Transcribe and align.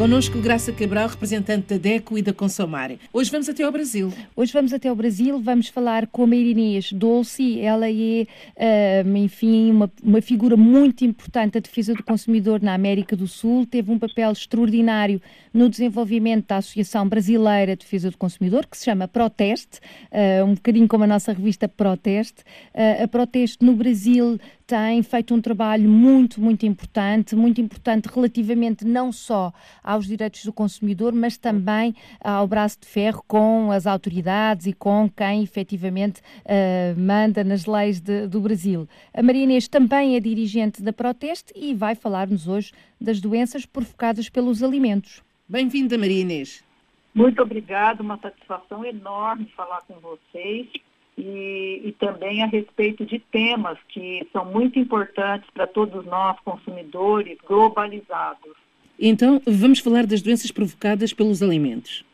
Conosco 0.00 0.40
Graça 0.40 0.72
Cabral, 0.72 1.08
representante 1.08 1.74
da 1.74 1.76
DECO 1.76 2.16
e 2.16 2.22
da 2.22 2.32
Consomare. 2.32 2.98
Hoje 3.12 3.30
vamos 3.30 3.50
até 3.50 3.64
ao 3.64 3.70
Brasil. 3.70 4.10
Hoje 4.34 4.50
vamos 4.50 4.72
até 4.72 4.88
ao 4.88 4.96
Brasil, 4.96 5.38
vamos 5.38 5.68
falar 5.68 6.06
com 6.06 6.24
a 6.24 6.34
Inês 6.34 6.90
Dolce. 6.90 7.60
Ela 7.60 7.90
é, 7.90 8.26
uh, 9.04 9.16
enfim, 9.18 9.70
uma, 9.70 9.92
uma 10.02 10.22
figura 10.22 10.56
muito 10.56 11.04
importante 11.04 11.52
da 11.52 11.60
defesa 11.60 11.92
do 11.92 12.02
consumidor 12.02 12.62
na 12.62 12.72
América 12.72 13.14
do 13.14 13.28
Sul. 13.28 13.66
Teve 13.66 13.92
um 13.92 13.98
papel 13.98 14.32
extraordinário 14.32 15.20
no 15.52 15.68
desenvolvimento 15.68 16.46
da 16.46 16.56
Associação 16.56 17.06
Brasileira 17.06 17.76
de 17.76 17.84
Defesa 17.84 18.10
do 18.10 18.16
Consumidor, 18.16 18.66
que 18.66 18.78
se 18.78 18.86
chama 18.86 19.06
Proteste, 19.06 19.80
uh, 20.10 20.46
um 20.46 20.54
bocadinho 20.54 20.88
como 20.88 21.04
a 21.04 21.06
nossa 21.06 21.34
revista 21.34 21.68
Proteste. 21.68 22.42
Uh, 22.74 23.04
a 23.04 23.06
Proteste 23.06 23.62
no 23.62 23.76
Brasil 23.76 24.40
tem 24.70 25.02
feito 25.02 25.34
um 25.34 25.40
trabalho 25.40 25.88
muito, 25.88 26.40
muito 26.40 26.64
importante, 26.64 27.34
muito 27.34 27.60
importante 27.60 28.08
relativamente 28.08 28.84
não 28.84 29.10
só 29.10 29.52
aos 29.82 30.06
direitos 30.06 30.44
do 30.44 30.52
consumidor, 30.52 31.12
mas 31.12 31.36
também 31.36 31.92
ao 32.22 32.46
braço 32.46 32.78
de 32.80 32.86
ferro 32.86 33.20
com 33.26 33.72
as 33.72 33.84
autoridades 33.84 34.66
e 34.66 34.72
com 34.72 35.10
quem 35.10 35.42
efetivamente 35.42 36.20
uh, 36.20 36.96
manda 36.96 37.42
nas 37.42 37.66
leis 37.66 38.00
de, 38.00 38.28
do 38.28 38.40
Brasil. 38.40 38.88
A 39.12 39.20
Maria 39.24 39.42
Inês 39.42 39.66
também 39.66 40.14
é 40.14 40.20
dirigente 40.20 40.80
da 40.80 40.92
Proteste 40.92 41.52
e 41.56 41.74
vai 41.74 41.96
falar-nos 41.96 42.46
hoje 42.46 42.70
das 43.00 43.20
doenças 43.20 43.66
provocadas 43.66 44.28
pelos 44.28 44.62
alimentos. 44.62 45.20
Bem-vinda, 45.48 45.98
Maria 45.98 46.20
Inês. 46.20 46.62
Muito 47.12 47.42
obrigada, 47.42 48.04
uma 48.04 48.18
satisfação 48.18 48.84
enorme 48.84 49.50
falar 49.56 49.80
com 49.80 49.94
vocês 49.98 50.68
e, 51.16 51.82
e, 51.84 51.92
também 51.98 52.42
a 52.42 52.46
respeito 52.46 53.04
de 53.04 53.18
temas 53.18 53.78
que 53.88 54.26
são 54.32 54.44
muito 54.44 54.78
importantes 54.78 55.48
para 55.50 55.66
todos 55.66 56.04
nós, 56.06 56.38
consumidores 56.40 57.38
globalizados. 57.46 58.54
Então, 58.98 59.40
vamos 59.46 59.80
falar 59.80 60.06
das 60.06 60.22
doenças 60.22 60.50
provocadas 60.50 61.12
pelos 61.12 61.42
alimentos. 61.42 62.04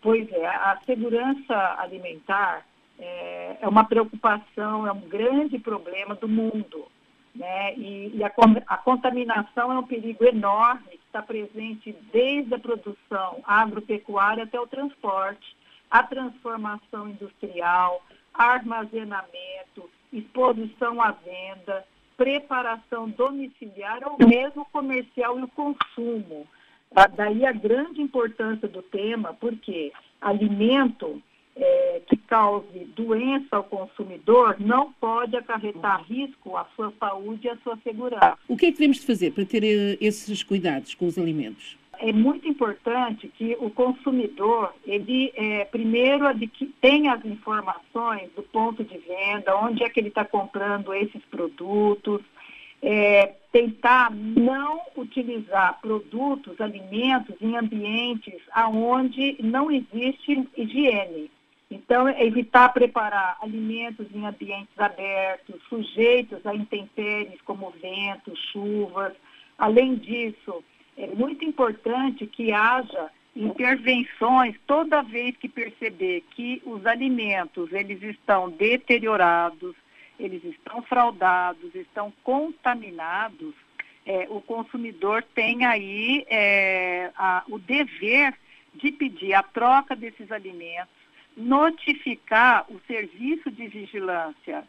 Pois 0.00 0.30
é, 0.32 0.46
a 0.46 0.78
segurança 0.86 1.76
alimentar 1.78 2.64
é, 2.98 3.56
é 3.60 3.68
uma 3.68 3.84
preocupação, 3.84 4.86
é 4.86 4.92
um 4.92 5.00
grande 5.00 5.58
problema 5.58 6.14
do 6.14 6.28
mundo. 6.28 6.86
Né? 7.34 7.74
E, 7.76 8.12
e 8.14 8.24
a, 8.24 8.32
a, 8.66 8.76
contaminação 8.78 9.70
é 9.70 9.78
um 9.78 9.82
perigo 9.82 10.24
enorme 10.24 10.88
que 10.90 11.00
está 11.06 11.22
presente 11.22 11.94
desde 12.10 12.54
a 12.54 12.58
produção 12.58 13.42
agropecuária 13.44 14.44
até 14.44 14.58
o 14.58 14.66
transporte, 14.66 15.56
a 15.90 16.02
transformação 16.02 17.08
industrial, 17.10 18.02
armazenamento, 18.36 19.90
exposição 20.12 21.00
à 21.00 21.12
venda, 21.12 21.84
preparação 22.16 23.08
domiciliar 23.10 24.00
ou 24.04 24.26
mesmo 24.26 24.66
comercial 24.72 25.38
e 25.38 25.42
o 25.42 25.48
consumo. 25.48 26.46
Ah, 26.94 27.08
daí 27.08 27.44
a 27.44 27.52
grande 27.52 28.00
importância 28.00 28.68
do 28.68 28.82
tema, 28.82 29.34
porque 29.34 29.92
alimento 30.20 31.20
é, 31.56 32.02
que 32.06 32.16
cause 32.16 32.84
doença 32.94 33.56
ao 33.56 33.64
consumidor 33.64 34.56
não 34.60 34.92
pode 34.92 35.36
acarretar 35.36 36.04
risco 36.04 36.56
à 36.56 36.66
sua 36.76 36.92
saúde 37.00 37.46
e 37.46 37.50
à 37.50 37.56
sua 37.58 37.78
segurança. 37.82 38.38
O 38.46 38.56
que 38.56 38.66
é 38.66 38.72
que 38.72 38.78
devemos 38.78 39.02
fazer 39.02 39.32
para 39.32 39.44
ter 39.44 39.64
eh, 39.64 39.96
esses 40.00 40.42
cuidados 40.42 40.94
com 40.94 41.06
os 41.06 41.18
alimentos? 41.18 41.76
É 42.00 42.12
muito 42.12 42.48
importante 42.48 43.28
que 43.28 43.56
o 43.60 43.70
consumidor, 43.70 44.74
ele 44.84 45.32
é, 45.34 45.64
primeiro 45.64 46.26
tenha 46.80 47.14
as 47.14 47.24
informações 47.24 48.30
do 48.34 48.42
ponto 48.42 48.84
de 48.84 48.98
venda, 48.98 49.56
onde 49.56 49.82
é 49.82 49.88
que 49.88 50.00
ele 50.00 50.08
está 50.08 50.24
comprando 50.24 50.92
esses 50.94 51.22
produtos, 51.26 52.22
é, 52.82 53.34
tentar 53.50 54.10
não 54.12 54.80
utilizar 54.96 55.80
produtos, 55.80 56.60
alimentos 56.60 57.34
em 57.40 57.56
ambientes 57.56 58.40
onde 58.72 59.36
não 59.40 59.70
existe 59.70 60.46
higiene. 60.56 61.30
Então, 61.70 62.08
evitar 62.08 62.68
preparar 62.72 63.38
alimentos 63.40 64.06
em 64.14 64.24
ambientes 64.24 64.78
abertos, 64.78 65.60
sujeitos 65.68 66.44
a 66.46 66.54
intempéries 66.54 67.40
como 67.42 67.70
ventos, 67.70 68.38
chuvas. 68.52 69.12
Além 69.58 69.96
disso, 69.96 70.62
é 70.96 71.06
muito 71.08 71.44
importante 71.44 72.26
que 72.26 72.52
haja 72.52 73.10
intervenções 73.34 74.56
toda 74.66 75.02
vez 75.02 75.36
que 75.36 75.48
perceber 75.48 76.24
que 76.30 76.62
os 76.64 76.86
alimentos 76.86 77.70
eles 77.72 78.02
estão 78.02 78.50
deteriorados, 78.50 79.76
eles 80.18 80.42
estão 80.44 80.82
fraudados, 80.82 81.74
estão 81.74 82.12
contaminados, 82.24 83.54
é, 84.06 84.26
o 84.30 84.40
consumidor 84.40 85.22
tem 85.34 85.66
aí 85.66 86.24
é, 86.30 87.10
a, 87.16 87.42
o 87.48 87.58
dever 87.58 88.34
de 88.74 88.90
pedir 88.92 89.34
a 89.34 89.42
troca 89.42 89.94
desses 89.94 90.30
alimentos, 90.32 90.94
notificar 91.36 92.64
o 92.70 92.80
serviço 92.86 93.50
de 93.50 93.68
vigilância 93.68 94.64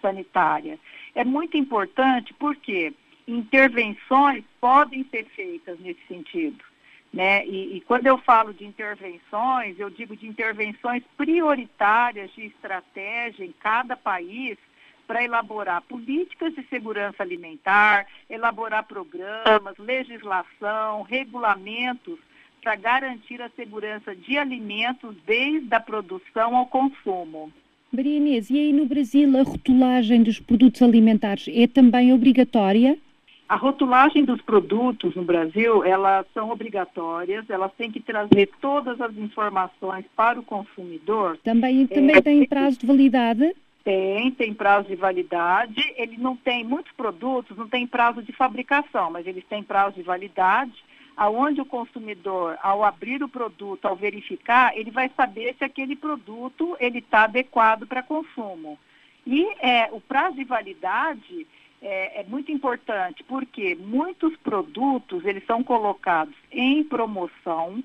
sanitária. 0.00 0.78
É 1.14 1.24
muito 1.24 1.56
importante 1.56 2.34
porque 2.34 2.92
intervenções 3.28 4.42
podem 4.60 5.04
ser 5.10 5.26
feitas 5.36 5.78
nesse 5.78 6.00
sentido. 6.08 6.64
Né? 7.12 7.46
E, 7.46 7.76
e, 7.76 7.80
quando 7.82 8.06
eu 8.06 8.18
falo 8.18 8.52
de 8.52 8.66
intervenções, 8.66 9.78
eu 9.78 9.88
digo 9.88 10.14
de 10.16 10.26
intervenções 10.26 11.02
prioritárias 11.16 12.30
de 12.32 12.46
estratégia 12.46 13.44
em 13.44 13.54
cada 13.60 13.96
país 13.96 14.58
para 15.06 15.24
elaborar 15.24 15.80
políticas 15.82 16.54
de 16.54 16.62
segurança 16.68 17.22
alimentar, 17.22 18.06
elaborar 18.28 18.84
programas, 18.84 19.78
legislação, 19.78 21.02
regulamentos 21.02 22.18
para 22.62 22.76
garantir 22.76 23.40
a 23.40 23.48
segurança 23.50 24.14
de 24.14 24.36
alimentos 24.36 25.16
desde 25.26 25.74
a 25.74 25.80
produção 25.80 26.54
ao 26.54 26.66
consumo. 26.66 27.50
Maria 27.90 28.18
Inês, 28.18 28.50
e 28.50 28.58
aí 28.58 28.72
no 28.72 28.84
Brasil 28.84 29.34
a 29.38 29.42
rotulagem 29.42 30.22
dos 30.22 30.38
produtos 30.38 30.82
alimentares 30.82 31.48
é 31.48 31.66
também 31.66 32.12
obrigatória? 32.12 32.98
A 33.48 33.56
rotulagem 33.56 34.26
dos 34.26 34.42
produtos 34.42 35.14
no 35.14 35.24
Brasil, 35.24 35.82
elas 35.82 36.26
são 36.34 36.50
obrigatórias, 36.50 37.48
elas 37.48 37.72
têm 37.78 37.90
que 37.90 37.98
trazer 37.98 38.50
todas 38.60 39.00
as 39.00 39.16
informações 39.16 40.04
para 40.14 40.38
o 40.38 40.42
consumidor. 40.42 41.38
Também, 41.38 41.86
também 41.86 42.16
é, 42.16 42.20
tem 42.20 42.44
prazo 42.44 42.78
de 42.78 42.86
validade? 42.86 43.56
Tem, 43.82 44.30
tem 44.32 44.52
prazo 44.52 44.88
de 44.88 44.96
validade. 44.96 45.82
Ele 45.96 46.18
não 46.18 46.36
tem, 46.36 46.62
muitos 46.62 46.92
produtos 46.92 47.56
não 47.56 47.66
tem 47.66 47.86
prazo 47.86 48.22
de 48.22 48.32
fabricação, 48.32 49.10
mas 49.10 49.26
eles 49.26 49.44
têm 49.46 49.62
prazo 49.62 49.96
de 49.96 50.02
validade, 50.02 50.84
aonde 51.16 51.62
o 51.62 51.64
consumidor, 51.64 52.58
ao 52.62 52.84
abrir 52.84 53.22
o 53.22 53.30
produto, 53.30 53.86
ao 53.86 53.96
verificar, 53.96 54.76
ele 54.76 54.90
vai 54.90 55.10
saber 55.16 55.54
se 55.56 55.64
aquele 55.64 55.96
produto 55.96 56.76
ele 56.78 56.98
está 56.98 57.22
adequado 57.24 57.86
para 57.86 58.02
consumo. 58.02 58.78
E 59.26 59.42
é, 59.60 59.88
o 59.90 60.02
prazo 60.02 60.36
de 60.36 60.44
validade 60.44 61.46
é, 61.80 62.20
é, 62.20 62.24
muito 62.24 62.50
importante 62.50 63.22
porque 63.24 63.74
muitos 63.76 64.36
produtos 64.38 65.24
eles 65.24 65.44
são 65.46 65.62
colocados 65.62 66.34
em 66.50 66.82
promoção, 66.82 67.82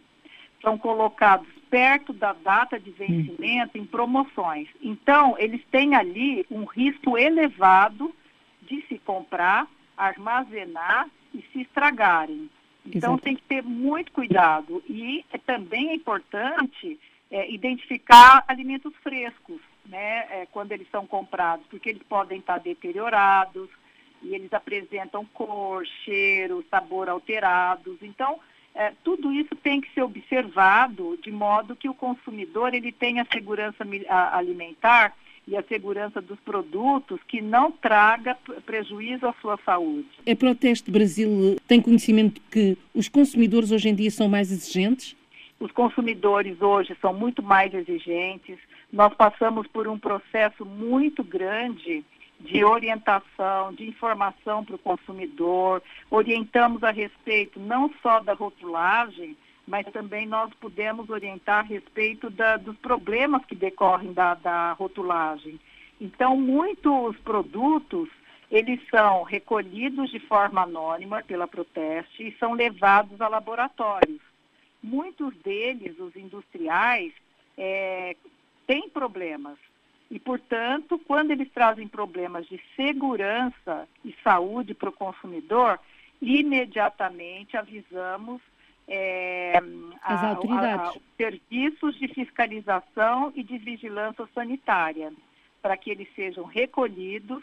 são 0.62 0.78
colocados 0.78 1.48
perto 1.70 2.14
da 2.14 2.34
data 2.34 2.80
de 2.80 2.92
vencimento 2.92 3.78
em 3.78 3.86
promoções. 3.86 4.68
Então, 4.81 5.36
eles 5.40 5.62
têm 5.72 5.96
ali 5.96 6.46
um 6.50 6.66
risco 6.66 7.18
elevado 7.18 8.14
de 8.62 8.81
se 8.88 9.00
comprar, 9.00 9.68
armazenar 9.98 11.10
e 11.34 11.44
se 11.52 11.62
estragarem. 11.62 12.50
Então, 12.86 13.14
Exato. 13.14 13.24
tem 13.24 13.36
que 13.36 13.44
ter 13.44 13.64
muito 13.64 14.12
cuidado. 14.12 14.84
E 14.88 15.25
é, 15.31 15.38
também 15.38 15.90
é 15.90 15.96
importante 15.96 17.00
é, 17.31 17.52
identificar 17.52 18.44
alimentos 18.48 18.94
frescos, 19.02 19.60
né, 19.86 20.28
é, 20.30 20.48
quando 20.52 20.72
eles 20.72 20.88
são 20.92 21.06
comprados, 21.07 21.66
porque 21.68 21.90
eles 21.90 22.04
podem 22.04 22.40
estar 22.40 22.60
deteriorados, 22.60 23.69
e 24.24 24.34
eles 24.34 24.52
apresentam 24.54 25.25
cor, 25.34 25.86
cheiro, 26.04 26.64
sabor 26.70 27.10
alterados. 27.10 27.98
Então, 28.02 28.40
é, 28.75 28.92
tudo 29.04 29.31
isso 29.31 29.56
tem 29.56 29.80
que 29.80 29.94
ser 29.94 30.02
observado 30.02 31.18
de 31.22 31.31
modo 31.31 31.75
que 31.75 31.90
o 31.90 31.94
consumidor 31.94 32.74
ele 32.74 32.92
tenha 32.92 33.28
segurança 33.31 33.86
alimentar 34.31 35.14
e 35.48 35.58
a 35.58 35.64
segurança 35.64 36.22
dos 36.22 36.40
produtos 36.40 37.20
que 37.28 37.42
não 37.42 37.72
traga 37.72 38.38
prejuízo 38.66 39.28
à 39.28 39.34
sua 39.42 39.60
saúde. 39.66 40.08
A 40.28 40.36
Proteste 40.36 40.90
Brasil 40.90 41.58
tem 41.68 41.81
conhecimento 41.81 42.42
que 42.50 42.78
os 42.94 43.10
consumidores 43.10 43.72
hoje 43.72 43.90
em 43.90 43.96
dia 43.96 44.10
são 44.10 44.30
mais 44.30 44.52
exigentes? 44.52 45.16
Os 45.60 45.72
consumidores 45.72 46.62
hoje 46.62 46.96
são 47.02 47.14
muito 47.14 47.44
mais 47.44 47.74
exigentes. 47.74 48.58
Nós 48.92 49.14
passamos 49.14 49.68
por 49.68 49.88
um 49.88 50.00
processo 50.00 50.66
muito 50.66 51.24
grande 51.24 52.04
de 52.44 52.63
orientação, 52.63 53.74
de 53.74 53.88
informação 53.88 54.63
para 54.66 54.75
o 54.75 54.80
consumidor, 54.80 55.81
orientamos 56.12 56.84
a 56.84 56.92
respeito 56.92 57.60
não 57.60 57.90
só 58.01 58.19
da 58.19 58.34
rotulagem, 58.34 59.38
mas 59.66 59.86
também 59.88 60.28
nós 60.28 60.54
pudemos 60.56 61.10
orientar 61.10 61.60
a 61.60 61.68
respeito 61.68 62.30
da, 62.30 62.57
dos 62.57 62.75
problemas 62.78 63.45
que 63.45 63.56
decorrem 63.56 64.12
da, 64.12 64.34
da 64.34 64.74
rotulagem. 64.74 65.57
Então, 66.01 66.36
muitos 66.36 67.18
produtos, 67.19 68.10
eles 68.51 68.80
são 68.90 69.24
recolhidos 69.24 70.12
de 70.12 70.19
forma 70.19 70.63
anônima 70.63 71.24
pela 71.24 71.48
Proteste 71.48 72.28
e 72.28 72.38
são 72.38 72.54
levados 72.54 73.22
a 73.22 73.28
laboratórios. 73.30 74.22
muitos 74.81 75.34
deles, 75.38 75.98
os 75.98 76.13
industriais, 76.18 77.13
é, 77.57 78.18
têm 78.68 78.90
problemas. 78.90 79.57
E, 80.13 80.19
portanto, 80.19 81.01
quando 81.07 81.31
eles 81.31 81.50
trazem 81.51 81.88
problemas 81.88 82.45
de 82.45 82.62
segurança 82.75 83.88
e 84.06 84.15
saúde 84.24 84.75
para 84.75 84.89
o 84.89 84.94
consumidor, 84.94 85.80
imediatamente 86.21 87.57
avisamos 87.57 88.39
é, 88.88 89.60
As 90.04 90.24
autoridades. 90.24 90.86
A, 90.86 90.89
a, 90.89 91.01
serviços 91.18 91.98
de 91.98 92.07
fiscalização 92.10 93.33
e 93.36 93.42
de 93.42 93.57
vigilância 93.57 94.27
sanitária, 94.36 95.12
para 95.63 95.75
que 95.75 95.89
eles 95.89 96.07
sejam 96.16 96.44
recolhidos, 96.44 97.42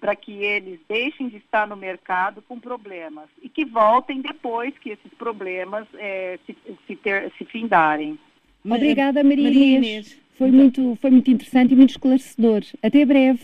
para 0.00 0.14
que 0.14 0.44
eles 0.44 0.78
deixem 0.88 1.28
de 1.28 1.38
estar 1.38 1.66
no 1.66 1.76
mercado 1.76 2.40
com 2.42 2.60
problemas 2.60 3.28
e 3.42 3.48
que 3.48 3.64
voltem 3.64 4.20
depois 4.20 4.78
que 4.78 4.90
esses 4.90 5.12
problemas 5.14 5.88
é, 5.94 6.38
se, 6.46 6.56
se, 6.86 6.94
ter, 6.94 7.32
se 7.36 7.44
findarem. 7.46 8.16
Obrigada, 8.64 9.24
Maria, 9.24 9.42
Maria 9.42 9.76
Inês. 9.78 10.21
Foi 10.42 10.50
muito, 10.50 10.98
foi 11.00 11.10
muito 11.12 11.30
interessante 11.30 11.72
e 11.72 11.76
muito 11.76 11.90
esclarecedor. 11.90 12.62
Até 12.82 13.04
breve. 13.04 13.42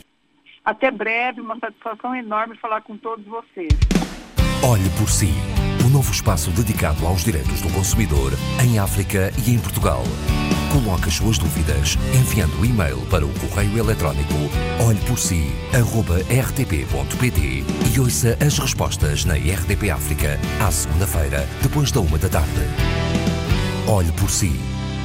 Até 0.65 0.91
breve, 0.91 1.41
uma 1.41 1.57
satisfação 1.57 2.13
enorme 2.13 2.57
falar 2.57 2.81
com 2.81 2.97
todos 2.97 3.25
vocês. 3.25 3.69
Olhe 4.65 4.91
por 4.99 5.09
si 5.09 5.31
um 5.87 5.91
novo 5.91 6.11
espaço 6.11 6.51
dedicado 6.51 7.07
aos 7.07 7.23
direitos 7.23 7.61
do 7.61 7.73
consumidor 7.73 8.33
em 8.65 8.81
África 8.81 9.31
e 9.47 9.53
em 9.53 9.61
Portugal. 9.61 10.03
Coloque 10.73 11.07
as 11.07 11.15
suas 11.15 11.39
dúvidas 11.39 11.97
enviando 12.13 12.61
o 12.61 12.65
e-mail 12.65 12.99
para 13.09 13.25
o 13.25 13.33
correio 13.39 13.79
eletrónico 13.79 14.35
olheporsi.rtp.pt 14.85 17.41
e 17.95 18.01
ouça 18.01 18.37
as 18.45 18.59
respostas 18.59 19.25
na 19.25 19.35
RDP 19.35 19.91
África 19.91 20.37
à 20.61 20.69
segunda-feira, 20.73 21.47
depois 21.63 21.93
da 21.93 22.01
uma 22.01 22.19
da 22.19 22.29
tarde. 22.29 22.63
Olhe 23.87 24.11
por 24.15 24.29
si. 24.29 24.78